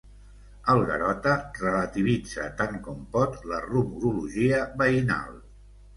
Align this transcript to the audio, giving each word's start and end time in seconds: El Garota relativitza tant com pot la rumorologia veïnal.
El 0.71 0.79
Garota 0.91 1.33
relativitza 1.59 2.47
tant 2.63 2.75
com 2.89 3.03
pot 3.17 3.37
la 3.53 3.63
rumorologia 3.67 4.67
veïnal. 4.81 5.41